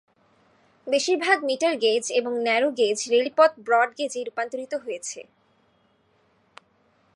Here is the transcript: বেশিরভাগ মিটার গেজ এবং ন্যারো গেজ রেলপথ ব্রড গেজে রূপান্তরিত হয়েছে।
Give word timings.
বেশিরভাগ 0.87 1.37
মিটার 1.43 1.73
গেজ 1.77 2.05
এবং 2.11 2.31
ন্যারো 2.43 2.69
গেজ 2.71 2.97
রেলপথ 3.09 3.51
ব্রড 3.65 3.89
গেজে 3.97 4.19
রূপান্তরিত 4.23 4.73
হয়েছে। 4.75 5.19